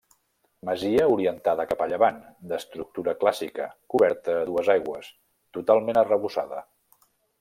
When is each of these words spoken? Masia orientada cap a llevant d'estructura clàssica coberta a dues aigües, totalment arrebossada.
Masia 0.67 1.03
orientada 1.15 1.65
cap 1.71 1.83
a 1.85 1.87
llevant 1.91 2.17
d'estructura 2.53 3.15
clàssica 3.25 3.67
coberta 3.95 4.39
a 4.39 4.49
dues 4.49 4.73
aigües, 4.77 5.11
totalment 5.59 6.01
arrebossada. 6.03 6.65